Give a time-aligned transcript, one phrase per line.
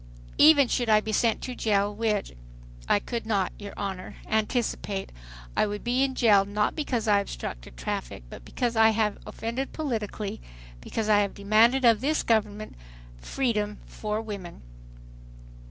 [0.39, 2.33] Even should I be sent to jail which,
[2.89, 5.11] I could not, your Honor, anticipate,
[5.55, 9.73] I would be in jail, not because I obstructed traffic, but because I have offended
[9.73, 10.41] politically,
[10.79, 12.73] because I have demanded of this government
[13.19, 14.63] freedom for women."